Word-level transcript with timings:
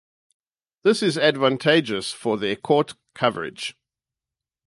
This 0.81 1.03
is 1.03 1.15
advantageous 1.15 2.11
for 2.11 2.35
their 2.35 2.55
court 2.55 2.95
coverage. 3.13 3.75